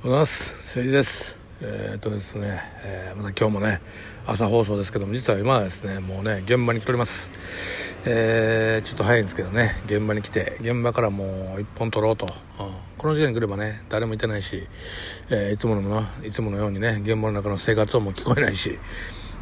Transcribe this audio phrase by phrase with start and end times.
[0.00, 0.78] おはようございます。
[0.78, 1.36] 誠治です。
[1.60, 3.80] えー、っとですね、えー、また今日もね
[4.28, 7.98] 朝放送ですけども実は今はですねもうね現場に来ております。
[8.06, 12.30] えー、ちょっと早いんですけどね現場に来て現場からもう一本取ろうと、うん、
[12.96, 14.68] この時間に来ればね誰もいてないし、
[15.30, 18.78] えー、いつものないつものようにね現場の中の生活音も聞こえないし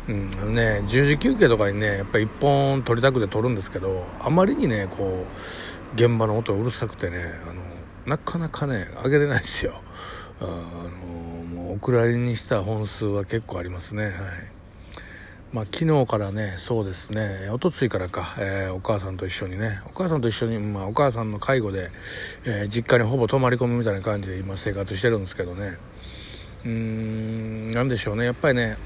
[0.08, 7.60] うん、あのね10時休憩とかにねやっぱり1本取りたくて取るんですけどあまりにねこう現場の音うるさくてねあの
[8.06, 9.82] なかなかね上げれないですよ。
[10.40, 10.50] あの
[11.44, 14.04] もうお蔵入りにした本数は結構ありますね。
[14.04, 14.12] はい。
[15.52, 17.48] まあ、昨日からねそうですね。
[17.50, 19.80] おとついからか、えー、お母さんと一緒にね。
[19.86, 21.90] お母さんと一緒に、まあ、お母さんの介護で、
[22.44, 25.78] えー、実家にほぼ泊まり込みみたいな感じで今生活してるんですけどね。
[26.64, 28.26] うーん何でしょうね。
[28.26, 28.76] やっぱりね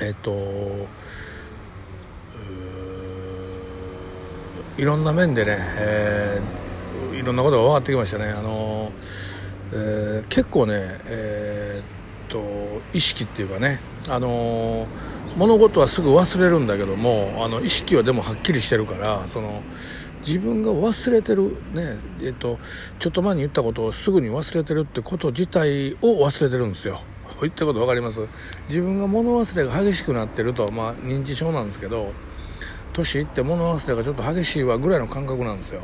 [0.00, 0.86] えっ、ー、と
[4.78, 8.30] いろんな面でね、えー、いろんなことが分かってきましたね。
[8.30, 9.29] あのー
[9.72, 11.84] えー、結構ね、えー、っ
[12.28, 14.86] と意識っていうかね、あのー、
[15.36, 19.62] 物事はすぐ忘れるんだけどもあの意識はでもはっきりしてるからその
[20.26, 22.58] 自分が忘れてる、ねえー、っと、
[22.98, 26.98] ちょっと前に言ったことをすぐに忘れてるってこと自体を忘れてるんですよ。
[27.40, 28.20] 言ったこと分かります？
[28.68, 32.12] 自分が物忘れが激しくなってると、まあ、認知症なんですけど
[32.92, 35.80] 年いって物忘れがちょっと激しいわぐらいの感覚なんですよ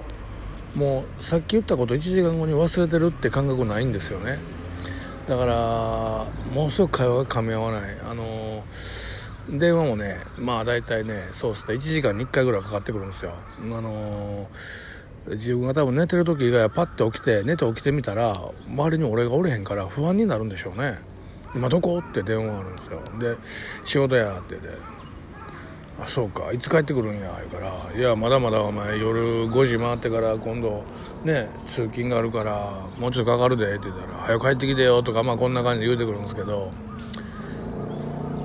[0.77, 4.39] もうさっき言ったこと1時間後に忘れてるって感覚ないんですよね。
[5.27, 7.97] だからものすごく会話が噛み合わない。
[8.09, 8.63] あの
[9.49, 11.75] 電話もねまあ大体ねそうですね。
[11.75, 13.33] 1時間に1回ぐらいかかってくるんですよ。
[13.59, 14.49] あの
[15.29, 18.37] 自分が多分寝てる時以外はパッて起きて寝て起きてみたら
[18.69, 20.99] 周りに俺がおれへんから不安になるんでしょうね。
[21.55, 21.99] 今どこ？
[21.99, 23.01] って電話があるんですよ。
[23.19, 23.37] で
[23.85, 24.69] 仕事やってで
[26.03, 26.53] あそうか。
[26.53, 27.33] いつ帰ってくるんや？
[27.51, 30.85] 言うから「いやまだまだお前夜5時回ってから今度
[31.25, 36.71] ね通勤があるからもうちょっとかかるで」って言ったら「早く帰ってきてよ」とかまあこんな感じで言うてくるんですけど。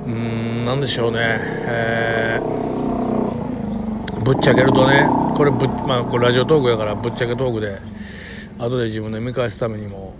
[0.07, 1.19] うーんなんでしょうね。
[1.21, 7.77] えー、ぶっちゃけるとねこれぶ、まあ、これラジオトークやからぶっちゃけトークで
[8.57, 10.13] 後で自分で見返すためにも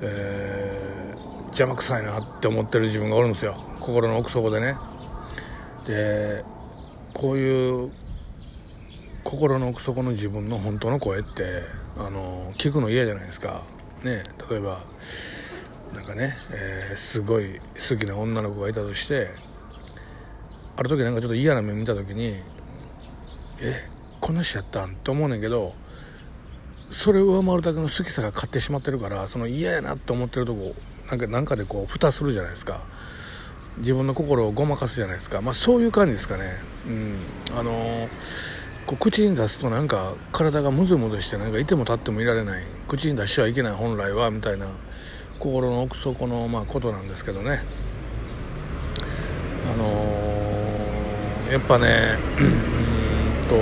[0.00, 3.54] えー、邪魔くさいなって思ってる自分がおるんですよ。
[3.80, 4.76] 心の奥底でね。
[5.86, 6.44] で
[7.14, 7.90] こういう
[9.24, 11.62] 心の奥底の自分の本当の声って
[11.96, 13.62] あの聞くの嫌じゃないですか。
[14.02, 14.80] ね例えば
[15.94, 19.28] なんかね、えー、すごい好きな女の子がいたとして
[20.76, 22.36] ある時なんかちょっと嫌な目見た時に
[23.60, 23.88] え
[24.20, 24.92] こんな人やったん？
[24.92, 25.74] って思うねんけど
[26.90, 30.74] それを上回るだけの好きさが勝ってしまってるからその嫌やなって思ってるとこ
[31.10, 32.80] なんかなんかでこう蓋するじゃないですか。
[33.78, 36.44] 自分の心をごまかすじゃないですか、まあ、そういう感じですかね、
[36.86, 37.16] うん、
[37.56, 38.08] あのー、
[38.86, 42.64] こう口に出すとなんか体がムズムズしてなんかいても立ってもいられない。
[42.88, 44.66] 口に出してはいけない本来はみたいな
[45.38, 47.62] 心の奥底のまあことなんですけどね。
[49.72, 52.42] あのー、やっぱねう
[53.46, 53.56] んと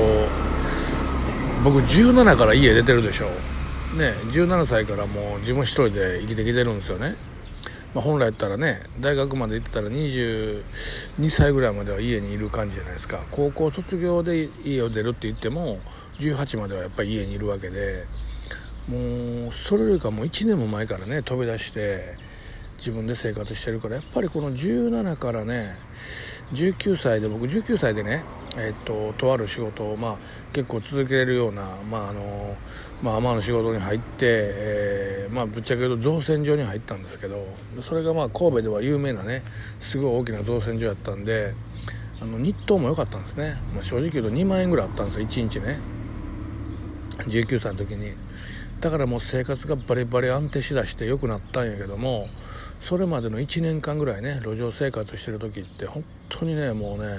[1.63, 3.27] 僕17から家出てるでしょ。
[3.97, 7.15] ね17歳からもう自分一人で生きてきてるんですよね。
[7.95, 10.63] まあ、本来やったらね大学まで行ってたら22
[11.29, 13.21] 歳ぐらいまでは家にいる感じじゃないですか。
[13.31, 15.79] 高校卒業で家を出るって言っても
[16.19, 18.07] 18まではやっぱり家にいるわけで
[18.89, 22.17] もうそれよりかもう1年も前からね飛び出して
[22.79, 25.75] 自分で生活してるからやっぱりこの17からね
[26.53, 28.25] 19歳で僕19歳でね
[28.67, 30.17] えっと、とある仕事を、まあ、
[30.53, 32.57] 結構続けるような、まああの
[33.03, 37.47] まあ、天の仕事に入って、えーまあ、ぶっちゃけ言うと造船所に入ったんですけど
[37.83, 39.43] それがまあ神戸では有名なね
[39.79, 41.55] すごい大きな造船所やったんで
[42.21, 45.79] あの日当も良かったんですね、まあ、正直言うと2万円ぐらいあったんですよ1日ね。
[47.21, 48.15] 19歳の時に。
[48.81, 52.29] だからもう生活がバリバリ安定しだして良くなったんやけども
[52.81, 57.19] それまでの1年間ぐらいね路上生活してる時って本当にねもうね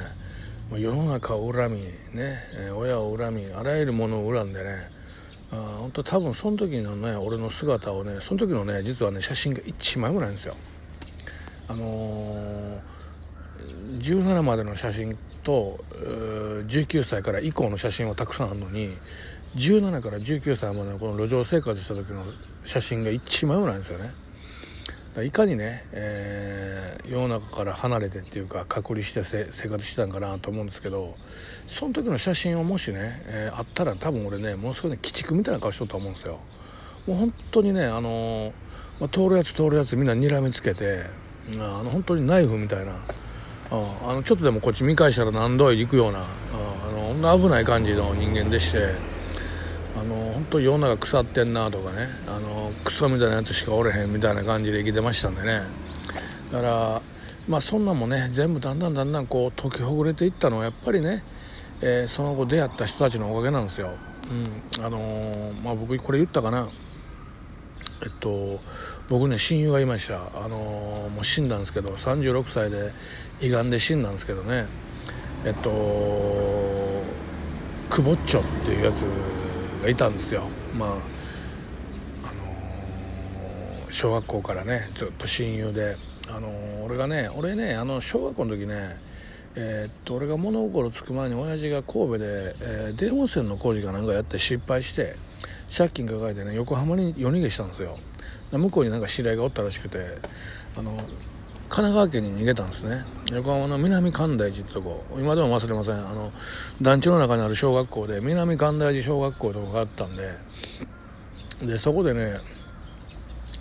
[0.77, 1.81] 世の中を恨み
[2.13, 2.39] ね
[2.75, 4.89] 親を恨みあらゆるものを恨んでね
[5.51, 10.55] あ本当多分その時のね俺の姿をねその時のね実はね写真が1枚もないんですよ。
[11.67, 12.79] あのー、
[14.01, 15.79] 17までの写真と
[16.67, 18.89] 19歳から以降の写真はたくさんあるのに
[19.55, 22.23] 17から19歳までのこの路上生活した時の
[22.63, 24.11] 写真が1枚もないんですよね。
[25.19, 31.15] いかにね、えー、世の中から離れてっていうか隔離して生活してたんかなと思うんですけど
[31.67, 36.39] その時の写真をもしね、えー、あったら多分俺ねものすごいね鬼畜みたいな顔しとったと思うんですよ。
[37.07, 38.51] もう本当にねあのー、
[39.01, 41.03] まあ、通るやつ通るやつみんな睨みつけて
[41.49, 42.93] あの本当にナイフみたいな。
[43.73, 46.25] ああのちょっとでもこっち見返したら何度い行くようなあ
[46.89, 49.10] あの危ない感じの人間でして。
[49.97, 55.61] あの本当世の中腐ってんなとかねあのクソみたいなやつしかおれへんみたいな感じで生きてましたんでね。
[56.51, 57.01] だから
[57.47, 61.23] まあそんなんもね全部だんだんだんだんこう解きほぐれていったのはやっぱりね、
[61.81, 63.91] えー、その後出会った人たちのおかげなんですよ、
[64.77, 64.85] うん。
[64.85, 66.67] あのー、まあ、僕これ言ったかな。
[68.03, 68.59] えっと
[69.09, 70.21] 僕ね親友がいました。
[70.35, 72.93] あのー、もう死んだんですけど36歳で
[73.41, 74.65] 胃がんで死んだんですけどね。
[75.43, 75.69] えっと
[77.89, 79.05] クボッチョっていうやつ
[79.81, 80.43] がいたんですよ。
[80.77, 85.97] まああのー、小学校からねずっと親友で
[86.29, 88.97] あのー、俺がね俺ねあの小学校の時ね
[89.55, 95.15] えー、っと俺が物心つく前に親父が神戸で、えー、電話線の工事かなんかやって失敗して
[95.75, 97.97] 借金抱えてね横浜に夜逃げしたんですよ。
[98.51, 99.99] 向こうになんか知り合いがおったらしくて
[100.77, 100.99] あの
[101.71, 103.05] 神奈川県に逃げたんですね。
[103.31, 105.05] 横浜の南神田寺ってとこ。
[105.15, 105.95] 今でも忘れません。
[105.95, 106.33] あの
[106.81, 110.33] 団地の中にある小学校で南神田寺小学校とかがあったんで。
[111.65, 112.33] でそこでね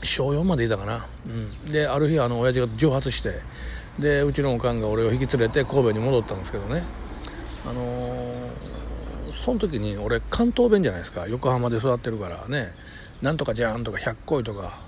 [0.02, 3.34] 小4までいたかな、うん、である日あの親父が蒸発して
[3.98, 6.82] でうちのおかんが俺を引き連れて神戸に戻ったんですけどね。
[7.64, 11.28] あのー、その時に俺関東弁じゃないですか。
[11.28, 12.72] 横浜で育ってるからね。
[13.22, 14.78] なんとかじゃんとか100恋とか,、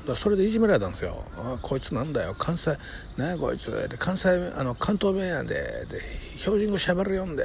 [0.00, 1.24] うん、だそれでいじめられたんですよ。
[1.36, 2.34] あこいつなんだよ。
[2.38, 2.76] 関西
[3.16, 3.70] 何やこいつ。
[3.88, 5.54] で関西あの関東弁やで。
[5.54, 7.44] で標準語しゃべるよんで。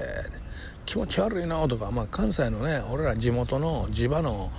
[0.85, 4.49] 気持ち悪いなとか、まあ、関西のね俺ら地元の地場の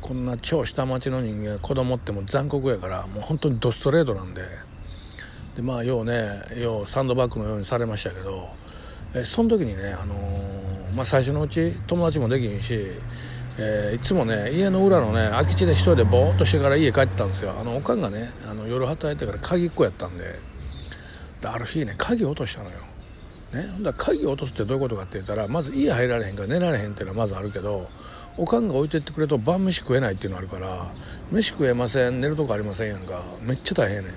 [0.00, 4.42] こんな超下町の人間子供っても残酷やからもう本当にドストレートなんで。
[5.56, 8.64] でまあようねようサンドバッグのようにされましたけど。
[9.14, 12.90] えその時にね、あのー、まあ、最初のうち友達もできんし
[13.56, 17.54] えー、いつもね家の裏のね空き地で一人でぼーっとしてから家帰ってたんですよ。
[17.58, 20.24] あのおかんがねあの夜働いてから鍵っ子やったんで
[21.40, 22.78] である日ね鍵落としたのよ、
[23.52, 27.88] ね、ほんだら鍵落とすってどういうことかって言ったらまず家入られへんから寝られへんっていうのはまずあるけど
[28.36, 30.90] おかんが置いてってくれると晩飯食えないっていうのあるから
[31.30, 33.22] 飯食えません寝るとこありませんやんか。
[33.40, 34.10] めっちゃ大変ね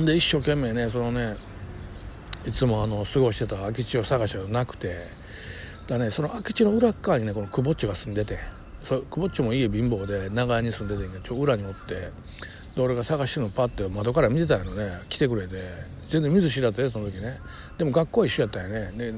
[0.00, 0.04] ん。
[0.04, 1.36] で一生懸命ねそのね
[2.44, 4.94] いつもあの過ごしてた空き地を探したけどなくて
[5.88, 8.38] だねその空き地の裏側にねこのくぼっちが住んでて
[8.84, 15.56] そくぼっちも家貧乏で長屋に住んでてんけどちょ裏におってで俺が探してるのパッて窓から見てたんやのね来てくれて
[16.08, 17.38] 全然見ず知らずでその時ね
[17.78, 19.12] でも学校は一緒やったんやねで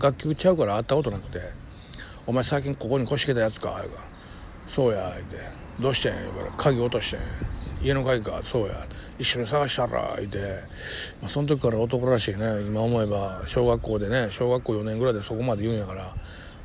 [0.00, 1.40] 楽器ちゃうから会ったことなくて
[2.26, 3.84] 「お前最近ここに腰けたやつか」
[4.66, 5.48] そうや」言って
[5.80, 7.20] 「どうしてん?」言うから「鍵落としてん」
[7.86, 8.40] 家の鍵か。
[8.42, 8.84] そうや。
[9.18, 10.38] 一緒に探したら言って、
[11.22, 12.62] まあ、その時から男らしいね。
[12.66, 16.14] 今思えば小学校でね小学校4年ぐらいでそこまで言うんやから。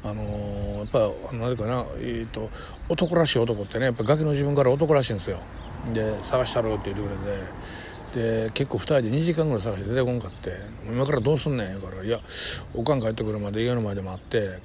[0.04, 2.50] あのー、やっぱ何ていうかな、えーと、
[2.90, 5.38] 男らしい男ってねやっぱガキの自分から男らしいんですよ。
[5.94, 7.82] で探したろって言ってくれて。
[8.12, 10.52] で結構2人で2時間ぐらい探して出てこんかって
[10.86, 12.20] 「今からどうすんねん」言うから「いや
[12.74, 14.60] おかん帰ってくるまで家の前で待って、うん、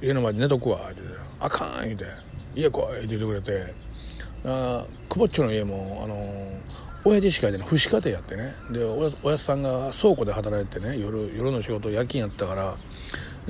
[0.00, 2.06] 家の前で寝とくわ」って言って「あかん」言うて
[2.56, 3.85] 「家来い」って言ってくれて。
[4.46, 6.16] あ久保っちょの家もあの
[7.04, 8.54] 親父しかいてない父子家庭やってね。
[8.70, 12.76] でおやさんが倉庫で働いてね夜夜の仕事夜勤やったから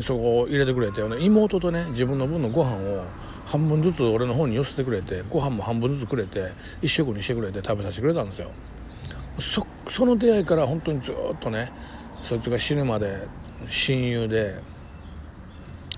[0.01, 3.05] そこを入れてくれて妹とね自分の分のご飯を
[3.47, 6.53] 半分ずつ俺の方に寄せてくれてご飯も半分ずつくれて
[6.83, 8.51] 一食にしてくれて食べさせてくれたんですよ。
[9.39, 11.71] そその出会いから本当にずっとね
[12.25, 13.27] そいつが死ぬまで
[13.69, 14.55] 親友で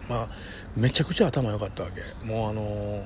[0.08, 0.28] まあ
[0.76, 2.26] めちゃくちゃ頭良かったわけ。
[2.26, 3.04] もうあのー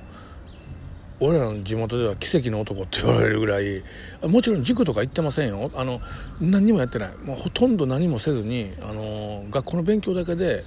[1.24, 3.82] 俺らの地元では奇跡の男って言われるぐらい
[4.22, 5.70] もちろん塾とか行ってませんよ。
[5.74, 6.00] あの
[6.41, 7.17] 何にもやってない。
[7.24, 10.64] もうほとんど何もせずにあの学校の勉強だけで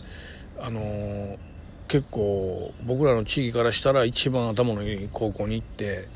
[0.60, 1.38] あの
[1.88, 6.08] 結構僕らの地域からしたら一番頭のいい高校に行って、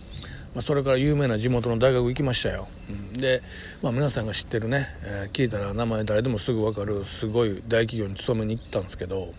[0.55, 3.41] まあ、それから有名な地元の大学行きましたよ、うん、で、
[3.81, 9.31] まあ、皆さんが知ってるね、えー、聞いたら名前誰でもすぐ分かるすごい大企業に勤めに行ったんですけど、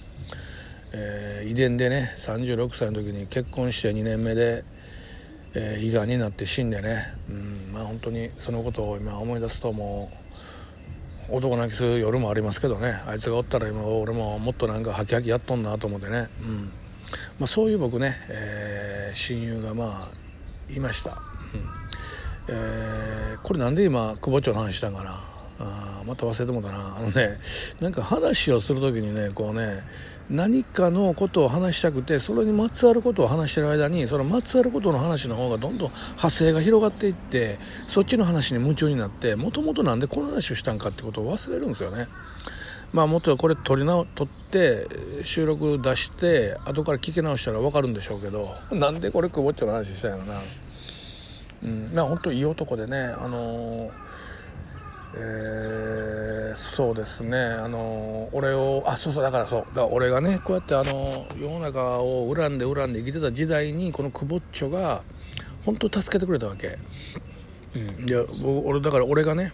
[0.92, 4.64] えー、遺伝でね36歳の時に結婚して2年目で
[5.54, 10.12] えー、胃がんになって死んでね、うんまあ、本当にそのことを今思い出すとも
[11.28, 13.02] う男泣きする夜もありますけどね。
[13.06, 16.72] あいつがおったら今俺ももっとなんかハキハキやっとんなと思ってね、うん。
[17.38, 21.22] まあ、そういう僕ね、えー、親友がまあいました、
[21.54, 21.68] うん。
[22.48, 25.29] えー、これなんで今久保町の話したんかな。
[26.04, 27.38] また忘れてもたなあのね
[27.80, 29.82] なんか話をする時にねこうね
[30.30, 42.06] 何かのことを話したくてそれにまつわることを話してる間にそのまつわることの話の方がどんどん派生が広がっていってそっちの話に夢中になってもともと何でこの話をしたんかってことを忘れるんですよね。
[42.92, 44.86] まあもっとこれ撮り直撮って
[45.24, 50.34] 収録出して後から聞き直したら分かるんでしょうけどなんでこれ久保っちょの話したんやろな。
[51.62, 54.09] うん、まあ本当いい男でねあのー
[55.14, 57.38] えー、そうですね。
[57.38, 59.60] あの俺をあそうそうだからそう。
[59.60, 65.02] だから俺がねこうやってあの世の中を恨んで恨んで生きてた時代にこのクボッチョが
[65.64, 66.78] 本当助けてくれたわけ、
[67.74, 69.52] うん、で俺だから俺がね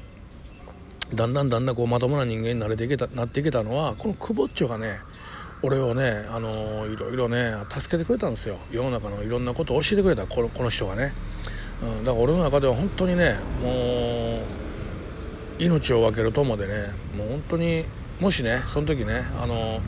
[1.14, 5.00] だんだんだんだんこうまともな人間になれていけたなっていけたのはこのクボッチョがね
[5.62, 8.58] 俺をね、あのいろいろね助けてくれたんですよ。
[8.70, 11.14] 世の中のいろんなことを教えてくれたこのこの人がね、
[11.82, 13.70] うん、だから俺の中では本当にねも
[14.40, 14.65] う
[15.58, 16.74] 命を分ける友でね
[17.16, 17.84] もう本当に
[18.20, 19.80] もしねその時ねあの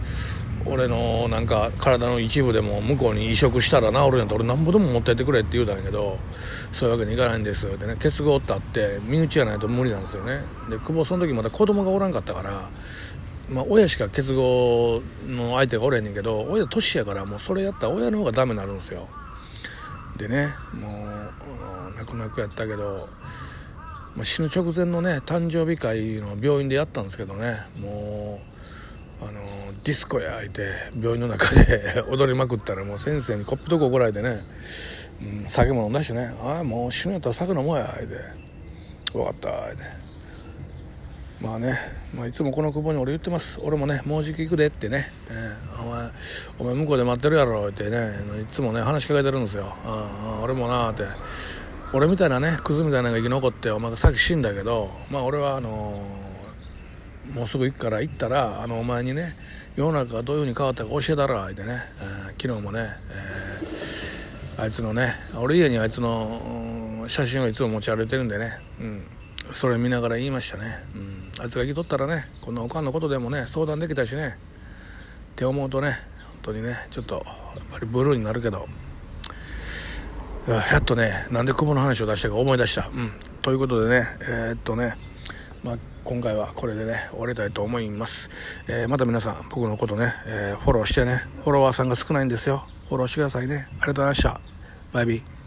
[0.66, 6.18] 俺のなんか体の一部でも向こうに移植したら治るんやったら俺なんぼでも持ってってくれって言うたんやけど
[6.72, 10.40] そういうわけにいかないんですよでね結合ってあって身内じゃないと無理なんですよね。
[10.68, 12.68] で久保その時また子供がおらんかったから
[13.50, 19.08] まあ、親しか結合の相手がおれへんねんけど親年やからもうそれやったら親の方がダメになるんですよ。
[20.18, 23.08] でねもう泣く泣くやったけど、
[24.18, 27.58] まあ、死ぬ直前のね誕生日会の病院でやったんですけどね。
[27.78, 28.40] も
[29.22, 29.40] うあの
[29.84, 30.62] ディスコや相手
[30.96, 34.44] 病院の中で 踊りまくったらもう先生にこっぴどく怒られてね、
[35.22, 38.14] うん、酒も飲んだしね「ああもう死ぬやったら酒飲もうや」相手
[39.14, 39.82] 「分かった」相手。
[41.40, 41.78] まあね、
[42.16, 43.60] まあ、いつもこの久保に俺言ってます。
[43.62, 46.10] 俺もねもうじき行くでってね、えー、お前
[46.58, 47.68] お前向こうで待ってるやろ。
[47.68, 48.10] ってね
[48.42, 51.04] いつもね話しかけてるんですよ、うん、俺もなって。
[51.94, 59.34] 俺みたいなねクズみたいなのが生き残ってお前がさっき死んだけどまあ俺はあのー、もうすぐ行くから行ったらあのお前にね
[59.74, 62.80] 世の中がどういうふうに変わったか教えたらってね、えー、昨日もね、
[64.56, 69.02] えー、あいつのね俺家にあいつの写真をいつも持ち歩いてるんでねうん
[69.52, 74.36] それ見ながら言いましたね、うん、あいつが生きとったらねこんなおかんのことでもね相談できたしね
[75.32, 77.24] って思うとね本当にねちょっと
[77.56, 78.68] やっぱりブルーになるけど。
[80.50, 83.12] やっとねなんで久保の話を出したか思い出した、うん、
[83.42, 84.96] ということでねえー、っとね
[85.62, 88.30] まあ今回はこれでね終わりたいと思います、
[88.66, 92.64] えー、また皆さん僕のことね、えー、フォローしてねフォロワーさんが少ないんですよ。
[92.88, 93.68] フォローしてくださいね。
[93.68, 94.40] ありがとうございました。
[94.92, 95.37] バイビー。